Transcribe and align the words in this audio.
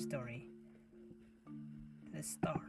story. 0.00 0.46
The 2.12 2.22
star. 2.22 2.60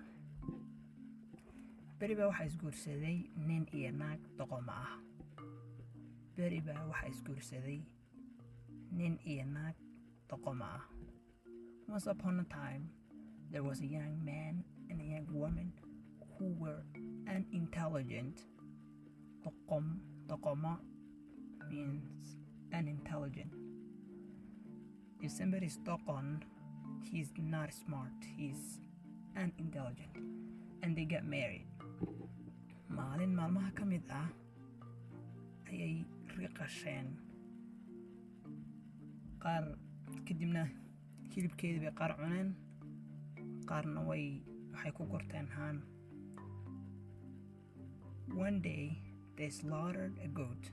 Beri 2.00 2.16
waxaa 2.16 2.46
isguursaday 2.50 3.18
nin 3.48 3.64
iyo 3.78 3.92
naag 3.94 4.20
doqoma 4.38 4.74
ah 4.74 4.94
beri 6.36 6.60
waxaa 6.68 7.08
isguursaday 7.14 7.80
nin 8.98 9.16
iyo 9.32 9.46
naag 9.46 9.76
doqoma 10.30 10.66
ah 10.80 10.86
once 11.88 12.08
upon 12.10 12.40
a 12.42 12.48
time 12.50 12.90
there 13.52 13.64
was 13.64 13.80
a 13.82 13.90
young 13.98 14.18
man 14.26 14.64
and 14.90 14.98
a 15.00 15.08
young 15.14 15.28
woman 15.30 15.70
who 16.36 16.48
were 16.58 16.82
unintelligent 17.30 18.36
doqom 19.46 19.86
doqoma 20.28 20.74
means 21.70 22.42
unintelligent 22.74 23.54
if 25.22 25.30
somebody 25.32 25.70
doqon 25.86 26.42
he's 27.10 27.30
not 27.38 27.74
smart. 27.74 28.12
He's 28.38 28.80
unintelligent. 29.38 30.16
And 30.84 30.96
they 30.96 31.06
get 31.06 31.26
married. 31.26 31.68
Maalin 32.92 33.32
maalmaha 33.40 33.72
ka 33.76 33.86
ah 34.12 34.30
ayay 35.72 36.04
riqasheen 36.36 37.08
qaar 39.44 39.64
kadibna 40.28 40.64
hilibkeedii 41.32 41.84
bay 41.86 41.94
qaar 42.02 42.12
cuneen. 42.20 42.50
Qaarna 43.70 44.04
way 44.10 44.26
waxay 44.74 44.92
ku 44.98 45.08
gorteen 45.14 45.48
haan. 45.56 45.78
One 48.46 48.60
day 48.62 48.86
they 49.38 49.50
slaughtered 49.50 50.20
a 50.24 50.28
goat 50.28 50.70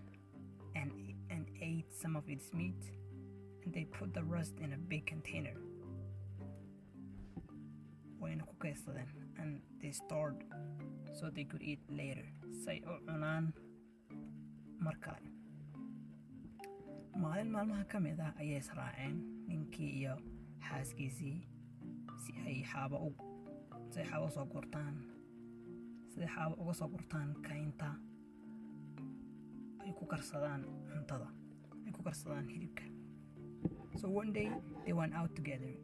and, 0.75 0.91
and 1.31 1.47
ate 1.61 1.91
some 2.03 2.17
of 2.17 2.29
its 2.29 2.53
meat 2.53 2.83
and 3.65 3.73
they 3.73 3.85
put 3.85 4.13
the 4.15 4.23
rest 4.23 4.55
in 4.61 4.73
a 4.73 4.77
big 4.77 5.07
container 5.07 5.57
wayna 8.21 8.43
ku 8.49 8.55
kaydsadeen 8.63 9.09
and 9.41 9.61
they 9.81 9.93
stored 9.93 10.39
so 11.19 11.31
they 11.31 11.45
could 11.45 11.63
eat 11.63 11.81
later. 11.91 12.27
Say 12.65 12.83
u 12.87 12.95
cunaan 13.07 13.53
mar 14.85 14.97
kale 15.05 15.29
maalin 17.19 17.51
maalmaha 17.51 17.85
ka 17.91 17.99
mid 17.99 18.21
ah 18.21 18.33
ayay 18.41 18.59
israaceen 18.63 19.17
ninkii 19.49 19.91
iyo 20.01 20.15
xaaskiisii 20.69 21.39
si 22.23 22.31
ay 22.47 22.63
xaabo 22.71 22.97
si 23.91 23.99
ay 24.01 24.07
xaabo 24.11 24.27
u 24.31 24.35
soo 24.37 24.47
gurtaan 24.53 24.95
siday 26.11 26.31
xaabo 26.35 26.55
uga 26.63 26.75
soo 26.79 26.89
gurtaan 26.95 27.29
kaynta 27.47 27.91
ay 29.83 29.91
ku 29.99 30.05
karsadaan 30.13 30.63
cuntada 30.93 31.29
ay 31.87 31.91
ku 31.97 32.01
karsadaan 32.07 32.47
hilibka. 32.53 32.85
So 34.01 34.07
one 34.21 34.31
day 34.33 34.49
they 34.85 34.93
went 34.95 35.15
out 35.19 35.35
together 35.35 35.75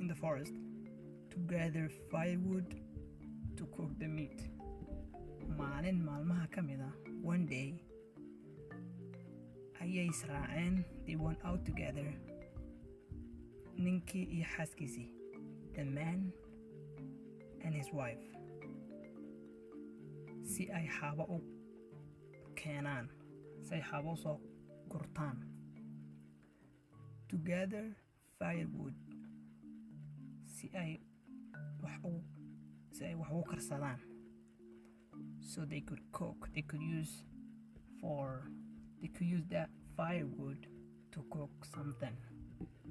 in 0.00 0.06
the 0.08 0.14
forest 0.14 0.54
to 1.30 1.36
gather 1.46 1.88
firewood 2.10 2.74
to 3.56 3.66
cook 3.76 3.90
the 3.98 4.08
meat. 4.08 4.40
Maalin 5.58 5.98
maalmaha 6.04 6.46
ka 6.50 6.60
mid 6.60 6.80
ah 6.80 6.94
one 7.22 7.46
day 7.46 7.68
ayay 9.80 10.08
israaceen 10.10 10.84
they 11.06 11.16
went 11.16 11.38
out 11.44 11.64
together. 11.64 12.08
Ninkii 13.78 14.24
iyo 14.34 14.46
xaaskiisii 14.56 15.08
the 15.74 15.84
man 15.84 16.32
and 17.64 17.74
his 17.74 17.92
wife. 17.92 18.24
Si 20.44 20.70
ay 20.72 20.86
xaabo 20.98 21.24
u 21.36 21.38
keenaan 22.54 23.08
si 23.62 23.74
ay 23.74 23.82
xaabo 23.90 24.12
u 24.32 24.40
gurtaan. 24.88 25.36
To 27.28 27.36
firewood 28.38 28.94
si 30.70 30.76
ay 30.76 30.98
wax 31.82 31.98
u 32.04 32.22
si 32.90 33.04
ay 33.04 33.14
wax 33.14 33.30
ugu 33.30 33.44
karsadaan. 33.50 34.00
So 35.40 35.64
they 35.64 35.80
could 35.80 36.02
cook 36.12 36.48
they 36.54 36.62
could 36.62 36.82
use 36.82 37.24
for 38.00 38.50
they 39.00 39.08
could 39.08 39.26
use 39.28 39.46
that 39.50 39.70
firewood 39.96 40.66
to 41.12 41.22
cook 41.30 41.50
something 41.64 42.16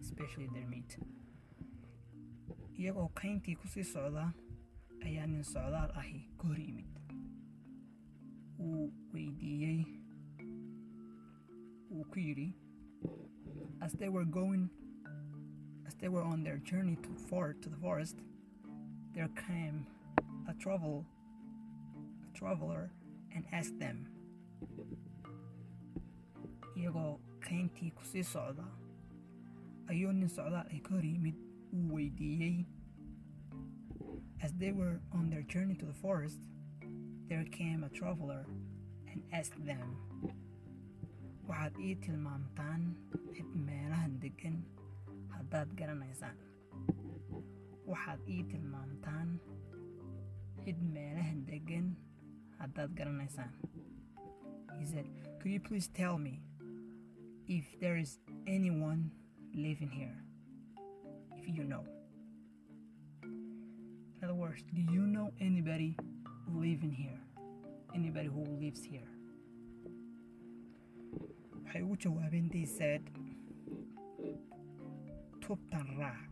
especially 0.02 0.48
their 0.54 0.68
meat. 0.68 0.98
Iyagoo 2.80 3.10
kayntii 3.14 3.56
ku 3.56 3.68
sii 3.68 3.84
socda 3.84 4.34
ayaa 5.06 5.28
nin 5.28 5.44
socdaal 5.44 5.92
ahi 6.00 6.30
ka 6.38 6.48
hor 6.48 6.60
yimid. 6.60 6.88
Wuu 8.60 8.92
weydiiyey 9.14 9.86
wuu 11.92 12.06
ku 12.12 12.20
yidhi 12.20 12.50
as 13.82 13.92
they 14.00 14.10
were 14.10 14.26
going 14.26 14.70
as 15.96 16.02
they 16.02 16.10
were 16.10 16.22
on 16.24 16.44
their 16.44 16.58
journey 16.58 16.96
to 17.04 17.10
for 17.30 17.54
to 17.62 17.70
the 17.70 17.78
forest 17.78 18.18
there 19.14 19.30
came 19.48 19.86
a 20.50 20.54
travel 20.54 21.06
a 22.28 22.38
traveler 22.38 22.90
and 23.36 23.46
asked 23.52 23.80
them 23.80 24.06
iyagoo 26.78 27.20
kayntii 27.48 27.92
ku 27.92 28.04
sii 28.12 28.24
socda 28.24 28.66
ayuu 29.88 30.12
nin 30.12 30.30
socdaal 30.30 30.68
ay 30.74 30.80
ka 30.80 30.96
hor 30.96 31.06
yimid 31.06 31.36
uu 31.74 31.94
weydiiyey 31.96 32.66
as 34.46 34.52
they 34.62 34.72
were 34.72 35.00
on 35.12 35.30
their 35.30 35.44
journey 35.54 35.76
to 35.76 35.86
the 35.86 35.94
forest 36.06 36.42
there 37.30 37.46
came 37.60 37.84
a 37.86 37.90
traveler 37.90 38.46
and 39.12 39.24
asked 39.40 39.62
them 39.72 39.88
waxaad 41.48 41.74
ii 41.88 41.96
tilmaamtaan 41.96 42.82
cid 43.36 43.50
meelahan 43.70 44.20
deggan 44.26 44.58
haddaad 45.46 45.74
garanaysaan 45.80 46.38
waxaad 47.88 48.22
ii 48.36 48.44
tilmaamtaan 48.52 49.30
cid 50.64 50.80
meelahan 50.94 51.42
deggan 51.50 51.90
haddaad 52.60 52.92
garanaysaan. 53.00 53.52
He 54.80 54.86
said 54.86 55.06
could 55.40 55.52
you 55.54 55.60
please 55.68 55.88
tell 56.00 56.18
me 56.18 56.34
if 57.58 57.66
there 57.80 58.00
is 58.02 58.20
anyone 58.48 59.04
living 59.54 59.92
here? 60.00 60.18
If 61.38 61.48
you 61.58 61.64
know. 61.64 61.84
In 64.16 64.24
other 64.24 64.34
words 64.44 64.64
do 64.74 64.82
you 64.96 65.06
know 65.16 65.28
anybody 65.40 65.96
living 66.48 66.96
here? 67.04 67.22
Anybody 67.94 68.28
who 68.28 68.44
lives 68.64 68.84
here? 68.94 69.10
Waxay 71.64 71.82
ugu 71.84 71.96
jawaabeen 72.08 72.50
they 72.50 72.66
said 72.66 73.02
tubtan 75.46 75.88
raac 76.02 76.30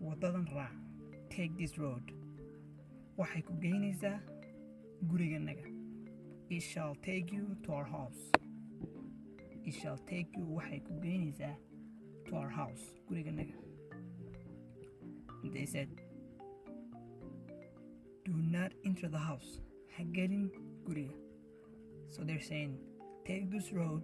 waddadan 0.00 0.46
raac 0.56 0.74
take 1.28 1.52
this 1.58 1.72
road. 1.76 2.12
Waxay 3.18 3.42
ku 3.46 3.54
geynaysaa 3.64 4.18
guriganaga 5.10 5.66
it 6.56 6.62
shall 6.62 6.94
take 7.06 7.32
you 7.36 7.56
to 7.64 7.72
our 7.72 7.88
house. 7.94 8.20
It 9.64 9.74
shall 9.80 9.98
take 10.12 10.28
you 10.38 10.44
waxay 10.58 10.78
ku 10.86 10.94
geynaysaa 11.06 11.56
to 12.28 12.36
our 12.42 12.52
house 12.58 12.84
guriganaga 13.08 13.58
they 15.56 15.66
said 15.74 15.90
do 18.28 18.32
not 18.54 18.72
enter 18.84 19.08
the 19.16 19.24
house. 19.30 19.50
Ha 19.96 20.04
gelin 20.20 20.46
guriga. 20.86 21.18
So 22.14 22.22
they're 22.22 22.46
saying 22.52 22.78
take 23.24 23.50
this 23.50 23.72
road. 23.72 24.02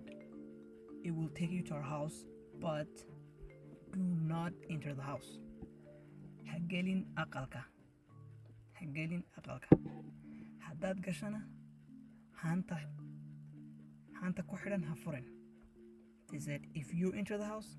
It 1.05 1.15
will 1.15 1.33
take 1.41 1.53
you 1.59 1.63
to 1.71 1.75
our 1.79 1.89
house 1.95 2.25
but 2.67 2.91
not 4.33 4.53
enter 4.75 4.93
the 5.01 5.07
house. 5.11 5.31
Ha 6.51 6.57
gelin 6.73 7.01
aqalka. 7.25 7.63
Ha 8.79 8.85
gelin 8.97 9.23
aqalka. 9.39 9.79
Haddaad 10.67 11.05
gashana 11.07 11.41
haanta 12.43 12.79
haanta 14.19 14.43
ku 14.51 14.57
xidhan 14.65 14.85
ha 14.91 14.95
furin. 15.05 15.27
They 16.31 16.41
said 16.49 16.63
if 16.83 16.93
you 17.01 17.09
enter 17.23 17.37
the 17.45 17.49
house 17.55 17.71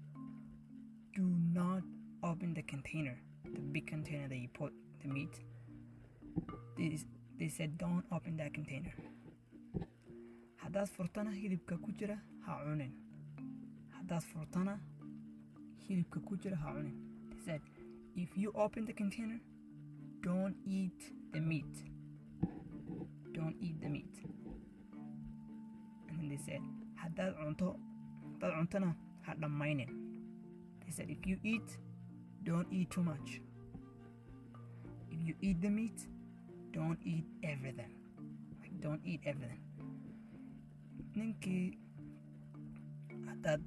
do 1.19 1.25
not 1.59 1.83
open 2.31 2.53
the 2.57 2.63
container 2.73 3.17
the 3.53 3.61
big 3.75 3.85
container 3.87 4.27
that 4.27 4.37
you 4.43 4.49
put 4.59 4.73
the 5.01 5.09
meat. 5.15 5.35
They 7.39 7.49
said 7.49 7.77
don't 7.77 8.05
open 8.11 8.37
that 8.37 8.53
container. 8.53 8.93
Haddaad 10.63 10.89
furtana 10.97 11.31
hilibka 11.41 11.75
ku 11.85 11.91
jira 11.99 12.17
ha 12.45 12.59
cunin. 12.63 12.91
Haddaad 13.95 14.23
furtana 14.31 14.75
hilibka 15.87 16.19
ku 16.19 16.37
jira 16.37 16.57
ha 16.57 16.73
cunin 16.73 16.95
they 17.29 17.39
said 17.45 17.61
if 18.15 18.37
you 18.37 18.51
open 18.55 18.85
the 18.85 18.93
container 18.93 19.39
don't 20.23 20.55
eat 20.65 21.11
the 21.33 21.41
meat. 21.41 21.83
Don't 23.33 23.55
eat 23.59 23.81
the 23.81 23.89
meat. 23.89 24.15
And 26.07 26.17
then 26.17 26.29
they 26.29 26.37
said 26.37 26.61
haddaad 26.95 27.35
cunto 27.35 27.75
haddaad 28.39 28.53
cuntona 28.59 28.95
ha 29.25 29.33
dhammaynin 29.33 29.91
they 30.85 30.91
said 30.91 31.09
if 31.09 31.27
you 31.27 31.37
eat 31.43 31.77
don't 32.43 32.71
eat 32.71 32.89
too 32.89 33.03
much. 33.03 33.41
If 35.11 35.19
you 35.27 35.35
eat 35.41 35.61
the 35.61 35.69
meat 35.69 36.07
don't 36.71 36.99
eat 37.03 37.25
everything. 37.43 37.91
Like 38.61 38.79
don't 38.79 39.01
eat 39.03 39.21
everything. 39.25 39.61
Ninkii 41.17 41.77
haddaad 43.27 43.61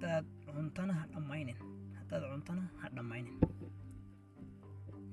haddaad 0.00 0.26
cuntana 0.54 0.92
ha 0.94 1.06
dhammaynin. 1.12 1.56
Haddaad 1.98 2.22
cuntana 2.32 2.62
ha 2.80 2.88
dhammaynin. 2.96 3.36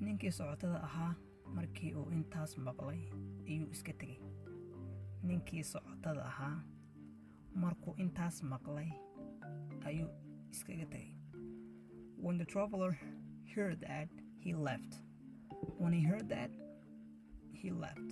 Ninkii 0.00 0.30
socotada 0.32 0.82
ahaa 0.82 1.14
markii 1.56 1.92
uu 1.94 2.10
intaas 2.16 2.56
maqlay 2.58 3.00
ayuu 3.48 3.68
iska 3.74 3.92
tegey 4.00 4.18
ninkii 5.22 5.64
socotada 5.72 6.24
ahaa 6.30 6.62
markuu 7.54 7.94
intaas 8.04 8.42
maqlay 8.52 8.88
ayuu 9.90 10.08
iskaga 10.52 10.86
tegey 10.94 11.14
when 12.24 12.38
the 12.38 12.44
traveler 12.44 12.92
heard 13.54 13.80
that 13.80 14.08
he 14.40 14.52
left. 14.54 14.92
When 15.78 15.92
he 15.92 16.00
heard 16.10 16.28
that 16.28 16.50
he 17.52 17.70
left. 17.70 18.10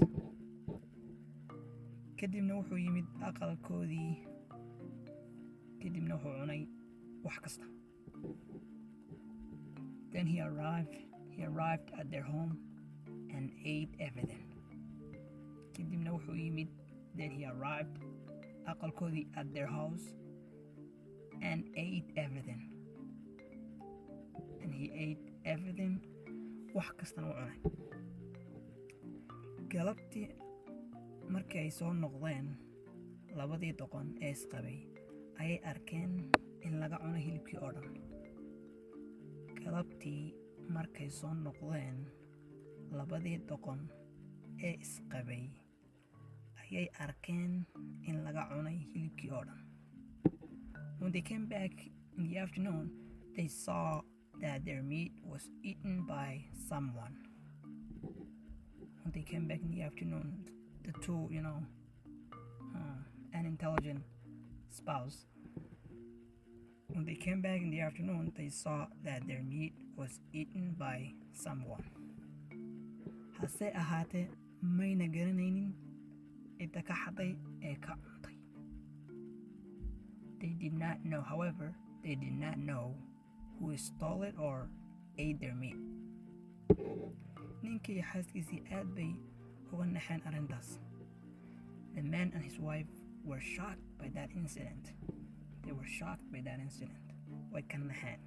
Kadibna 2.20 2.54
wuxuu 2.58 2.78
yimid 2.78 3.06
aqalkoodii 3.28 4.12
kadibna 5.86 6.14
wuxuu 6.18 6.34
cunay 6.40 6.62
wax 7.24 7.36
kasta. 7.44 7.66
Then 10.12 10.26
he 10.26 10.40
arrived 10.40 10.94
he 11.34 11.44
arrived 11.44 11.90
at 12.00 12.10
their 12.10 12.22
home 12.32 12.58
and 13.34 13.50
ate 13.64 13.94
everything. 14.00 14.44
Kadibna 15.74 16.10
wuxuu 16.16 16.34
yimid 16.42 16.70
then 17.18 17.30
he 17.30 17.44
arrived 17.46 17.98
aqalkoodii 18.70 19.26
at 19.36 19.46
their 19.54 19.66
house 19.78 20.04
and 21.42 21.60
ate 21.76 22.10
everything. 22.16 22.62
And 24.62 24.74
he 24.74 24.90
ate 25.06 25.24
everything 25.44 25.94
wax 26.74 26.90
kastana 26.98 27.28
u 27.30 27.34
cunay. 27.38 27.58
Galabtii 29.74 30.28
markii 31.34 31.70
soo 31.78 31.92
noqdeen 32.02 32.46
labadii 33.38 33.72
doqon 33.80 34.06
ee 34.26 34.30
isqabay 34.36 34.78
ayay 35.40 35.58
arkeen 35.70 36.12
in 36.66 36.74
laga 36.80 36.96
cuno 37.02 37.18
hilibkii 37.24 37.58
oo 37.64 37.72
dhan. 37.76 37.94
Galabtii 39.64 40.34
markay 40.74 41.08
soo 41.18 41.34
noqdeen 41.44 41.98
labadii 42.98 43.38
doqon 43.48 43.80
ee 44.66 44.74
isqabay 44.84 45.44
ayay 46.62 46.86
arkeen 47.04 47.52
in 48.08 48.16
laga 48.26 48.42
cunay 48.50 48.78
hilibkii 48.92 49.30
oo 49.36 49.44
dhan. 49.48 49.62
When 51.00 51.12
they 51.12 51.22
came 51.22 51.46
back 51.46 51.72
in 52.16 52.22
the 52.28 52.38
afternoon 52.44 52.86
they 53.36 53.48
saw 53.48 54.00
that 54.40 54.64
their 54.64 54.82
meat 54.82 55.12
was 55.24 55.44
eaten 55.62 56.06
by 56.06 56.30
someone. 56.68 57.14
When 59.02 59.12
they 59.12 59.22
came 59.22 59.46
back 59.48 59.60
in 59.62 59.70
the 59.70 59.82
afternoon 59.82 60.28
the 60.84 60.92
two 61.04 61.28
you 61.30 61.42
know 61.42 61.58
uh, 62.76 63.00
an 63.32 63.44
intelligent 63.46 64.02
spouse. 64.76 65.26
When 66.92 67.04
they 67.04 67.14
came 67.14 67.40
back 67.40 67.60
in 67.60 67.70
the 67.70 67.80
afternoon 67.80 68.32
they 68.36 68.48
saw 68.48 68.86
that 69.04 69.26
their 69.26 69.42
meat 69.42 69.74
was 69.96 70.20
eaten 70.32 70.74
by 70.78 71.12
someone. 71.32 71.84
Hase 73.40 73.72
ahaatee 73.82 74.28
mayna 74.78 75.08
garanaynin 75.16 75.72
cidda 76.58 76.80
ka 76.88 76.94
xaday 77.04 77.32
ee 77.64 77.76
ka 77.86 77.92
cuntay 78.04 78.36
they 80.40 80.52
did 80.62 80.74
not 80.84 81.04
know 81.04 81.20
however 81.20 81.68
they 82.04 82.14
did 82.14 82.36
not 82.44 82.56
know 82.58 82.94
who 83.58 83.76
stole 83.76 84.22
it 84.28 84.34
or 84.38 84.68
ate 85.18 85.40
their 85.40 85.56
meat. 85.62 85.80
Ninkii 87.62 88.02
xaaskiisii 88.12 88.60
aad 88.72 88.88
bay 88.96 89.12
uga 89.72 89.84
naxeen 89.96 90.20
arrintaas 90.28 90.68
the 91.94 92.02
man 92.02 92.28
and 92.34 92.44
his 92.44 92.58
wife 92.60 92.92
were 93.26 93.40
shocked 93.40 93.82
by 93.98 94.08
that 94.14 94.30
incident. 94.36 94.92
They 95.64 95.72
were 95.72 95.84
shocked 95.98 96.30
by 96.32 96.40
that 96.44 96.58
incident. 96.60 97.02
Way 97.52 97.62
ka 97.62 97.78
naxeen 97.78 98.20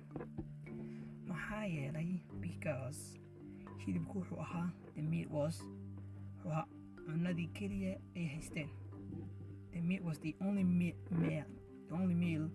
maxaa 1.30 1.66
yeelay 1.76 2.20
because 2.42 3.00
hilibku 3.82 4.20
wuxuu 4.20 4.40
ahaa 4.46 4.70
the 4.96 5.02
meat 5.02 5.30
was 5.32 5.56
wuxuu 5.64 6.52
ahaa 6.52 6.66
cunadii 7.06 7.48
keliya 7.58 7.94
ay 8.16 8.26
haysteen 8.34 8.70
the 9.74 9.82
meat 9.82 10.04
was 10.04 10.18
the 10.20 10.36
only 10.42 10.64
meal, 10.64 10.96
the 11.88 11.96
only 12.02 12.16
meal 12.16 12.50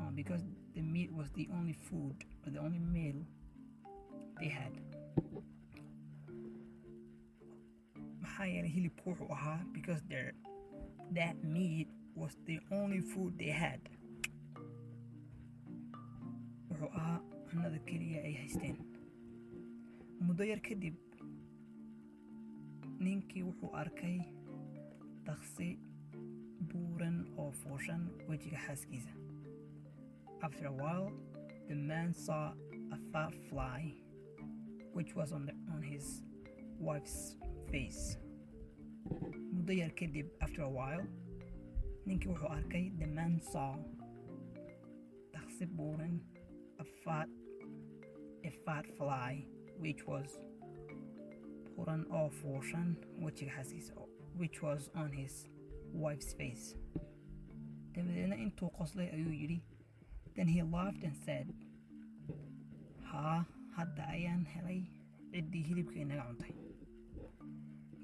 uh, 0.00 0.10
because 0.20 0.42
the 0.74 0.82
meat 0.82 1.10
was 1.12 1.28
the 1.32 1.48
only 1.58 1.76
food 1.88 2.16
or 2.44 2.50
the 2.50 2.58
only 2.66 2.78
meal 2.78 3.18
they 4.40 4.48
had. 4.48 4.72
Maxaa 8.22 8.46
yeelay 8.54 8.72
hilibku 8.76 9.10
wuxuu 9.10 9.32
ahaa 9.38 9.60
because 9.76 10.00
their 10.08 10.32
that 11.14 11.42
meat 11.44 11.88
was 12.14 12.36
the 12.46 12.58
only 12.70 13.00
food 13.00 13.38
they 13.38 13.50
had. 13.50 13.80
Wuxuu 16.70 16.90
ahaa 16.96 17.20
cunada 17.50 17.78
keliya 17.88 18.24
ay 18.24 18.34
haysteen. 18.42 18.76
Muddo 20.26 20.44
yar 20.44 20.60
kadib 20.68 20.94
ninkii 23.00 23.42
wuxuu 23.48 23.70
arkay 23.82 24.18
daqsi 25.26 25.68
buuran 26.72 27.16
oo 27.38 27.50
fuushan 27.62 28.02
wejiga 28.28 28.58
xaaskiisa. 28.66 29.12
After 30.42 30.66
a 30.66 30.72
while 30.72 31.10
the 31.68 31.74
man 31.74 32.14
saw 32.14 32.52
a 32.92 32.98
fat 33.12 33.34
fly 33.48 33.94
which 34.92 35.14
was 35.14 35.32
on, 35.32 35.46
the, 35.46 35.54
on 35.74 35.82
his 35.82 36.22
wife's 36.78 37.36
face 37.70 38.18
muddo 39.62 39.74
yar 39.78 39.90
kadib 39.98 40.26
after 40.44 40.62
a 40.62 40.68
while 40.76 41.02
ninkii 42.06 42.28
wuxuu 42.30 42.48
arkay 42.54 42.84
the 43.00 43.06
man 43.06 43.34
saw. 43.52 43.74
Daqsi 45.34 45.66
buuran 45.76 46.14
a 46.82 46.84
fat 47.04 47.28
a 48.44 48.50
fat 48.64 48.86
fly 48.98 49.44
which 49.84 50.02
was 50.06 50.30
buuran 51.76 52.02
oo 52.20 52.28
fuushan 52.40 52.88
wejiga 53.24 53.52
xaaskiisa 53.58 53.92
which 54.40 54.58
was 54.66 54.90
on 54.94 55.12
his 55.20 55.34
wife's 56.04 56.34
face. 56.40 56.66
Dabadeedna 57.94 58.36
intuu 58.46 58.70
qoslay 58.80 59.08
ayuu 59.14 59.34
yidhi 59.42 59.60
then 60.34 60.48
he 60.54 60.62
laughed 60.76 61.04
and 61.04 61.16
said 61.26 61.46
haa 63.12 63.38
hadda 63.78 64.08
ayaan 64.16 64.44
helay 64.56 64.80
ciddii 65.32 65.62
hilibka 65.70 65.98
inaga 66.04 66.24
cuntay. 66.28 66.54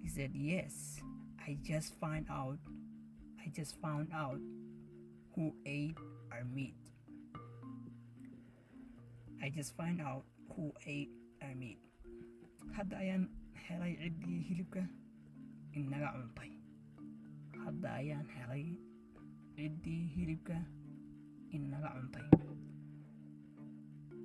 He 0.02 0.08
said 0.08 0.32
yes 0.50 0.74
i 1.48 1.56
just 1.70 1.96
find 2.02 2.26
out 2.28 2.60
i 3.40 3.48
just 3.58 3.80
found 3.80 4.12
out 4.12 4.40
who 5.34 5.50
ate 5.64 5.96
our 6.32 6.44
meat 6.44 6.76
i 9.42 9.48
just 9.58 9.76
find 9.80 10.00
out 10.00 10.24
who 10.54 10.72
ate 10.94 11.12
our 11.42 11.54
meat 11.54 11.80
hadda 12.76 12.96
ayaan 13.04 13.24
helay 13.68 13.92
ciddii 14.00 14.40
hilibka 14.48 14.82
inaga 15.76 16.08
cuntay. 16.16 16.52
Hadda 17.64 17.88
ayaan 18.00 18.28
helay 18.36 18.64
ciddii 19.56 20.04
hilibka 20.14 20.56
inaga 21.52 21.90
cuntay. 21.96 22.26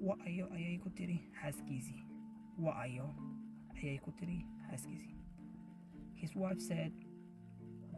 Wa 0.04 0.16
ayay 0.28 0.80
ku 0.84 0.90
tiri 0.96 1.18
xaaskiisii 1.40 2.04
wa 2.60 2.72
ayo 2.84 3.08
ayay 3.76 3.98
ku 4.04 4.12
tiri 4.20 4.44
xaaskiisii 4.68 5.16
his 6.16 6.36
wife 6.36 6.60
said 6.60 6.92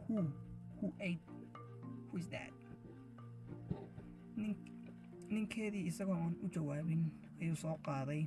who 0.08 0.26
who 0.80 0.92
ate 1.00 1.20
who 2.10 2.18
is 2.18 2.28
that? 2.28 2.50
Nin 4.36 4.56
ninkeedii 5.30 5.86
isagoo 5.90 6.16
aan 6.24 6.34
u 6.44 6.48
jawaabin 6.56 7.02
ayuu 7.40 7.56
soo 7.62 7.76
qaaday 7.88 8.22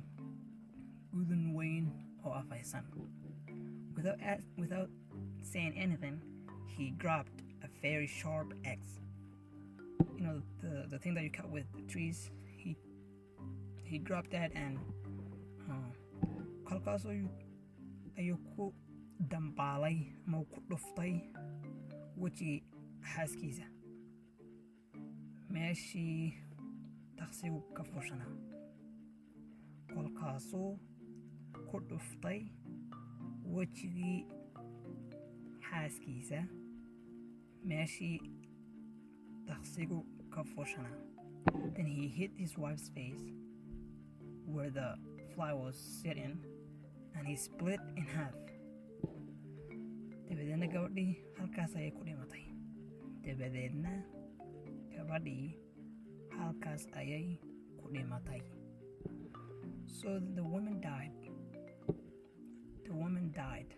gudun 1.12 1.44
weyn 1.58 1.86
oo 2.24 2.32
afaysan. 2.42 2.84
Without, 4.56 4.90
saying 5.42 5.74
anything 5.76 6.20
he 6.76 6.90
grabbed 6.90 7.42
a 7.62 7.68
very 7.82 8.06
sharp 8.06 8.52
axe. 8.64 9.00
You 10.16 10.24
know 10.26 10.42
the, 10.62 10.86
the 10.90 10.98
thing 10.98 11.14
that 11.14 11.24
you 11.24 11.30
cut 11.30 11.50
with 11.50 11.66
the 11.76 11.82
trees 11.92 12.30
he 12.56 12.76
he 13.84 13.98
grabbed 13.98 14.32
that 14.32 14.52
and 14.54 14.78
uh, 15.70 15.90
ayuu 18.20 18.36
ku 18.56 18.72
dambaalay 19.32 20.12
ama 20.26 20.44
ku 20.52 20.60
dhuftay 20.68 21.12
wejigii 22.20 22.62
xaaskiisa 23.12 23.66
meeshii 25.54 26.34
daqsigu 27.18 27.60
ka 27.76 27.82
fushanaa 27.92 28.34
kolkaasuu 29.94 30.70
ku 31.68 31.76
dhuftay 31.90 32.40
wejigii 33.54 34.18
xaaskiisa 35.68 36.40
meeshii 37.72 38.16
daqsigu 39.48 39.98
ka 40.34 40.42
fushanaa 40.52 40.98
then 41.74 41.86
he 41.86 42.06
hit 42.18 42.32
his 42.42 42.52
wife's 42.58 42.88
face 42.96 43.24
where 44.54 44.70
the 44.70 44.88
fly 45.34 45.52
was 45.62 45.76
sitting 46.02 46.36
and 47.14 47.26
he 47.28 47.36
split 47.36 47.80
in 47.96 48.04
half 48.16 48.34
dabadeedna 50.40 50.66
gabadhii 50.72 51.16
halkaas 51.38 51.76
ayay 51.76 51.90
ku 51.92 52.04
dhimatay. 52.04 52.44
Dabadeedna 53.24 53.92
gabadhii 54.94 55.52
halkaas 56.32 56.88
ayay 56.96 57.36
ku 57.76 57.88
dhimatay. 57.92 58.40
So 59.84 60.16
the 60.36 60.42
woman 60.42 60.80
died. 60.80 61.12
The 62.84 62.92
woman 62.92 63.32
died. 63.32 63.68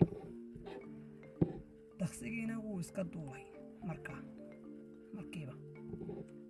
Daqsigiina 1.99 2.59
wuu 2.63 2.81
iska 2.81 3.05
duulay 3.05 3.45
marka 3.83 4.15
markiiba. 5.15 5.55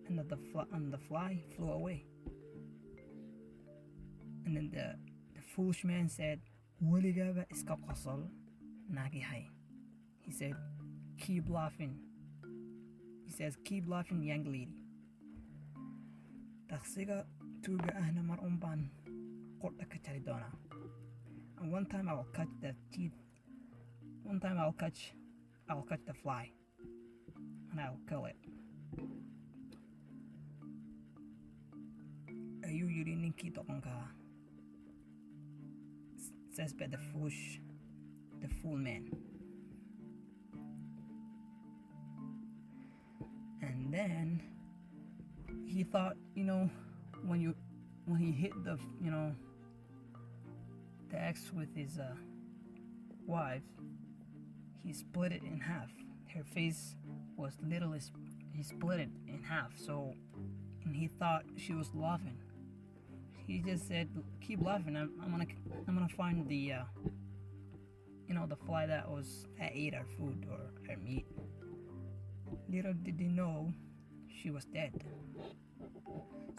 And 0.08 0.18
the, 0.28 0.36
fly, 0.36 0.64
and 0.72 0.92
the 0.92 0.98
fly 0.98 1.42
flew 1.56 1.70
away. 1.70 2.04
And 4.44 4.56
then 4.56 4.68
the, 4.70 4.98
the 5.34 5.40
foolish 5.40 5.84
man 5.84 6.08
said 6.08 6.40
weligaaba 6.82 7.46
iska 7.48 7.76
qosol 7.86 8.28
naagyahay 8.90 9.48
he 10.22 10.32
said 10.32 10.54
keep 11.18 11.48
laughing. 11.48 11.94
He 13.26 13.32
says 13.32 13.56
keep 13.64 13.88
laughing 13.88 14.22
young 14.22 14.44
lady. 14.44 14.76
Daqsiga 16.70 17.24
tuuga 17.62 17.90
ahna 18.00 18.22
mar 18.30 18.38
un 18.42 18.56
baan 18.62 18.90
qordha 19.60 19.84
ka 19.92 19.98
jari 20.04 20.20
doonaa 20.28 20.52
and 21.60 21.70
one 21.72 21.86
time 21.86 22.08
I 22.08 22.14
will 22.14 22.32
catch 22.34 22.54
the 22.60 22.74
teeth 22.92 23.12
one 24.24 24.40
time 24.40 24.58
I'll 24.58 24.72
catch 24.84 25.12
I'll 25.68 25.82
catch 25.82 26.04
the 26.06 26.14
fly. 26.14 26.50
And 27.70 27.80
I'll 27.80 28.00
kill 28.08 28.26
it. 28.26 28.36
Ayuu 32.66 32.88
yidhi 32.96 33.14
ninkii 33.22 33.52
doqonkaa 33.56 34.08
says 36.56 36.72
by 36.74 36.86
the 36.86 36.98
foolish 36.98 37.60
the 38.42 38.48
fool 38.48 38.76
man 38.76 39.08
and 43.92 44.10
then 44.10 44.42
he 45.66 45.84
thought 45.84 46.16
you 46.34 46.44
know 46.44 46.70
when 47.26 47.40
you 47.40 47.54
when 48.06 48.18
he 48.18 48.32
hit 48.32 48.52
the 48.64 48.78
you 49.02 49.10
know 49.10 49.34
the 51.10 51.18
axe 51.18 51.50
with 51.54 51.74
his 51.74 51.98
uh, 51.98 52.14
wife 53.26 53.62
he 54.82 54.92
split 54.92 55.30
it 55.30 55.42
in 55.44 55.60
half. 55.60 55.90
Her 56.34 56.42
face 56.42 56.96
was 57.36 57.56
literally 57.62 58.00
he 58.52 58.62
split 58.62 59.00
it 59.00 59.10
in 59.28 59.42
half. 59.42 59.72
So 59.76 60.14
and 60.84 60.96
he 60.96 61.06
thought 61.06 61.44
she 61.56 61.72
was 61.72 61.90
laughing. 61.94 62.38
He 63.46 63.58
just 63.60 63.86
said 63.86 64.08
keep 64.40 64.64
laughing. 64.64 64.96
I'm, 64.96 65.12
I'm 65.22 65.30
gonna 65.30 65.46
i'm 65.86 65.94
gonna 65.94 66.08
find 66.08 66.48
the 66.48 66.72
uh, 66.72 66.84
you 68.26 68.34
know 68.34 68.46
the 68.46 68.56
fly 68.56 68.86
that 68.86 69.08
was 69.08 69.46
that 69.58 69.70
ate 69.74 69.94
our 69.94 70.06
food 70.18 70.46
or 70.50 70.58
our 70.90 70.96
meat 70.96 71.26
little 72.72 72.94
did 72.94 73.20
he 73.20 73.28
know 73.28 73.72
she 74.40 74.50
was 74.50 74.64
dead. 74.64 74.92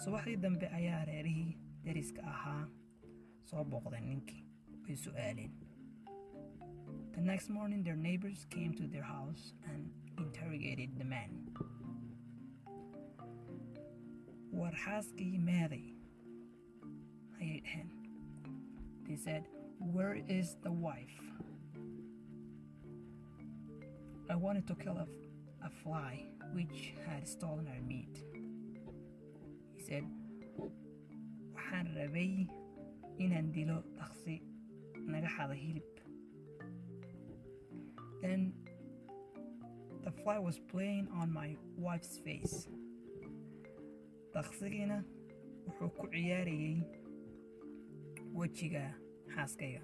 Subaxdii 0.03 0.37
dambe 0.45 0.67
ayaa 0.79 1.05
reerihii 1.05 1.57
deriska 1.85 2.21
ahaa 2.33 2.67
soo 3.49 3.63
booqday 3.71 4.01
ninkii 4.09 4.43
way 4.87 4.95
su'aaleen 5.05 5.51
the 7.15 7.21
next 7.21 7.49
morning 7.49 7.83
their 7.83 7.95
neighbors 7.95 8.45
came 8.55 8.73
to 8.79 8.87
their 8.93 9.03
house 9.03 9.53
and 9.71 9.91
interrogated 10.17 10.97
the 10.97 11.07
man. 11.13 11.31
War 14.51 14.71
xaaskii 14.85 15.37
meeday 15.49 15.85
ayay 17.41 17.59
dhaheen 17.65 17.89
they 19.07 19.17
said 19.25 19.43
where 19.95 20.15
is 20.39 20.55
the 20.63 20.71
wife? 20.87 21.19
I 24.29 24.35
wanted 24.35 24.65
to 24.67 24.75
kill 24.75 24.97
a, 24.97 25.07
a 25.63 25.69
fly 25.69 26.25
which 26.53 26.93
had 27.07 27.27
stolen 27.27 27.67
our 27.67 27.81
meat. 27.87 28.23
He 29.75 29.81
said 29.81 30.03
waxaan 31.55 31.87
rabay 31.97 32.47
inaan 33.23 33.51
dilo 33.55 33.77
daqsi 33.99 34.41
naga 35.07 35.29
xada 35.35 35.55
hilib. 35.55 35.89
Then 38.21 38.53
the 40.03 40.11
fly 40.11 40.37
was 40.39 40.59
playing 40.71 41.07
on 41.19 41.31
my 41.31 41.55
wife's 41.77 42.19
face. 42.25 42.67
Daqsigiina 44.35 44.97
wuxuu 45.65 45.89
ku 45.99 46.05
ciyaarayay 46.13 46.77
wejiga 48.33 48.85
xaaskayga 49.33 49.83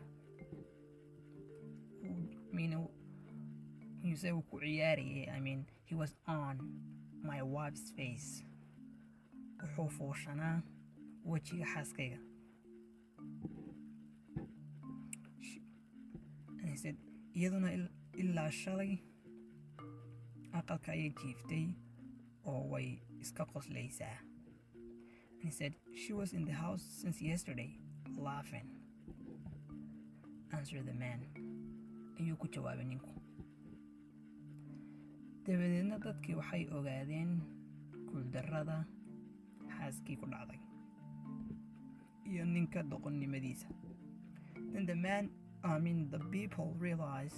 say 4.22 4.32
uu 4.32 4.42
ku 4.42 4.60
ciyaarayay 4.60 5.30
i 5.38 5.40
mean 5.40 5.66
he 5.86 5.96
was 5.96 6.16
on 6.28 6.56
my 7.24 7.42
wife's 7.42 7.92
face. 7.98 8.44
Wuxuu 9.60 9.90
fuushanaa 9.90 10.62
wejiga 11.26 11.66
xaaskayga 11.74 12.20
iyaduna 17.34 17.70
ilaa 18.14 18.52
shalay 18.52 18.98
aqalka 20.60 20.92
ayay 20.92 21.12
jiiftay 21.22 21.66
oo 22.46 22.64
way 22.72 22.88
iska 23.22 23.46
qoslaysaa. 23.46 24.18
He 25.44 25.52
said 25.52 25.74
she 25.94 26.14
was 26.14 26.34
in 26.34 26.46
the 26.46 26.54
house 26.54 26.84
since 27.02 27.22
yesterday 27.22 27.72
laughing. 28.18 28.68
Answered 30.52 30.86
the 30.86 30.94
man 30.94 31.20
ayuu 32.20 32.36
ku 32.36 32.48
jawaabay 32.48 32.86
ninku 32.86 33.19
dabadeedna 35.50 35.98
dadkii 36.06 36.36
waxay 36.40 36.64
ogaadeen 36.78 37.30
guuldarrada 38.10 38.78
xaaskii 39.76 40.16
ku 40.22 40.26
dhacday 40.34 40.60
iyo 42.32 42.44
ninka 42.46 42.82
doqonnimadiisa. 42.92 43.68
Then 44.72 44.86
the 44.86 44.96
man 44.96 45.30
I 45.64 45.80
mean 45.86 46.10
the 46.12 46.20
people 46.36 46.68
realize 46.80 47.36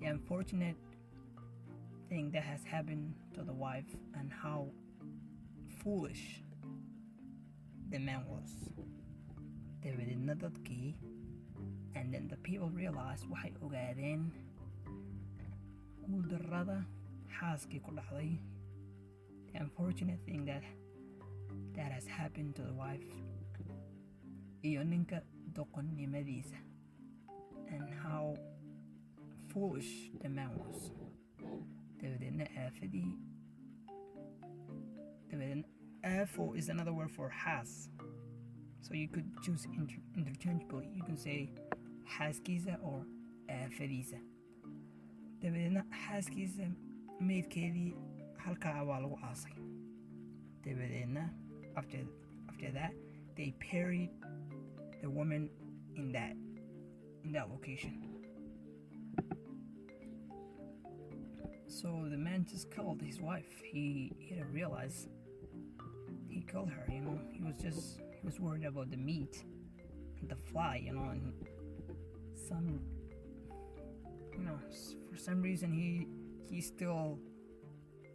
the 0.00 0.06
unfortunate 0.14 0.76
thing 2.08 2.30
that 2.34 2.44
has 2.44 2.62
happened 2.74 3.14
to 3.34 3.40
the 3.42 3.56
wife 3.66 3.90
and 4.18 4.30
how 4.42 4.60
foolish 5.80 6.24
the 7.90 7.98
man 7.98 8.22
was. 8.28 8.50
Dabadeedna 9.82 10.34
dadkii 10.44 10.94
and 11.96 12.12
then 12.12 12.28
the 12.28 12.36
people 12.48 12.68
realized 12.82 13.24
waxay 13.32 13.52
ogaadeen 13.64 14.22
guuldarrada 16.08 16.78
xaaskii 17.40 17.80
ku 17.80 17.90
dhacday 17.90 18.40
the 19.52 19.60
unfortunate 19.60 20.20
thing 20.26 20.44
that 20.44 20.62
that 21.74 21.92
has 21.92 22.06
happened 22.06 22.54
to 22.56 22.62
the 22.62 22.72
wife. 22.72 23.12
Iyo 24.62 24.84
ninka 24.84 25.22
doqonnimadiisa 25.52 26.56
and 27.68 27.88
how 28.02 28.34
foolish 29.48 30.10
the 30.22 30.28
man 30.28 30.50
was. 30.58 30.90
Dabadeedna 32.00 32.46
aafadii 32.56 33.18
dabadeedna 35.30 36.56
is 36.56 36.68
another 36.68 36.92
word 36.92 37.10
for 37.10 37.28
has. 37.30 37.88
So 38.80 38.94
you 38.94 39.08
could 39.08 39.28
choose 39.42 39.66
inter 39.66 40.00
interchangeably. 40.16 40.88
You 40.94 41.02
can 41.02 41.16
say 41.16 41.50
xaaskiisa 42.18 42.78
or 42.82 43.06
aafadiisa 43.48 44.18
dabadeedna 45.40 45.84
xaaskiisa 46.04 46.66
meydkeedii 47.20 47.94
halkaa 48.36 48.82
waa 48.84 49.00
lagu 49.00 49.18
aasay. 49.22 49.52
Dabadeedna 50.64 51.28
after 51.74 52.00
after 52.48 52.72
that 52.72 52.92
they 53.36 53.52
buried 53.72 54.10
the 55.00 55.08
woman 55.08 55.50
in 55.94 56.12
that 56.12 56.36
in 57.24 57.32
that 57.32 57.50
location. 57.50 58.14
So 61.66 62.06
the 62.10 62.16
man 62.16 62.46
just 62.50 62.70
killed 62.70 63.02
his 63.02 63.20
wife. 63.20 63.62
He 63.72 64.12
he 64.18 64.34
didn't 64.34 64.52
realize 64.52 65.08
he 66.28 66.42
killed 66.42 66.70
her 66.70 66.92
you 66.92 67.00
know? 67.00 67.18
He 67.32 67.42
was 67.42 67.56
just 67.58 68.00
he 68.20 68.26
was 68.26 68.40
worried 68.40 68.64
about 68.64 68.90
the 68.90 68.96
meat 68.96 69.44
and 70.20 70.28
the 70.28 70.36
fly 70.36 70.80
you 70.84 70.92
know 70.92 71.10
and 71.10 71.32
some 72.48 72.80
you 74.32 74.44
know 74.44 74.58
for 75.10 75.16
some 75.16 75.42
reason 75.42 75.72
he 75.72 76.06
he 76.48 76.60
still 76.60 77.18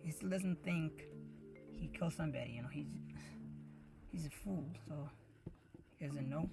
he 0.01 0.12
still 0.12 0.29
doesn't 0.29 0.63
think 0.63 1.03
he 1.75 1.88
killed 1.88 2.13
somebody 2.13 2.51
you 2.55 2.62
know 2.62 2.67
he's 2.71 2.88
he's 4.12 4.25
a 4.25 4.29
fool 4.29 4.65
so 4.88 5.09
he 5.98 6.07
doesn't 6.07 6.29
know. 6.29 6.50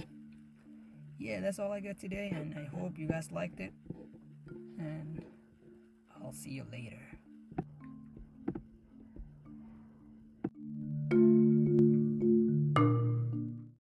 Yeah 1.18 1.40
that's 1.40 1.58
all 1.58 1.72
i 1.72 1.80
got 1.80 1.98
today 1.98 2.30
and 2.34 2.54
i 2.54 2.64
hope 2.76 2.98
you 2.98 3.08
guys 3.08 3.32
liked 3.32 3.60
it 3.60 3.72
and 4.78 5.24
i'll 6.22 6.32
see 6.32 6.50
you 6.50 6.64
later 6.70 7.00